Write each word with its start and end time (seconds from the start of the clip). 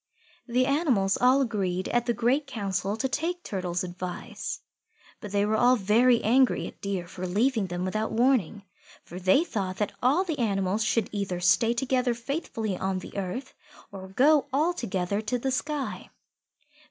The 0.47 0.65
animals 0.65 1.15
all 1.15 1.41
agreed 1.41 1.87
at 1.89 2.07
the 2.07 2.13
Great 2.15 2.47
Council 2.47 2.97
to 2.97 3.07
take 3.07 3.43
Turtle's 3.43 3.83
advice. 3.83 4.61
But 5.19 5.31
they 5.31 5.45
were 5.45 5.55
all 5.55 5.75
very 5.75 6.23
angry 6.23 6.65
at 6.65 6.81
Deer 6.81 7.07
for 7.07 7.27
leaving 7.27 7.67
them 7.67 7.85
without 7.85 8.11
warning, 8.11 8.63
for 9.03 9.19
they 9.19 9.43
thought 9.43 9.77
that 9.77 9.91
all 10.01 10.23
the 10.23 10.39
animals 10.39 10.83
should 10.83 11.07
either 11.11 11.39
stay 11.39 11.75
together 11.75 12.15
faithfully 12.15 12.75
on 12.75 12.97
the 12.97 13.15
earth 13.15 13.53
or 13.91 14.07
go 14.07 14.47
all 14.51 14.73
together 14.73 15.21
to 15.21 15.37
the 15.37 15.51
sky. 15.51 16.09